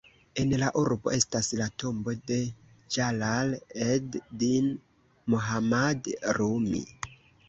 [0.43, 2.37] En la urbo estas la tombo de
[2.95, 4.71] Ĝalal-ed-din
[5.35, 6.83] Mohammad Rumi.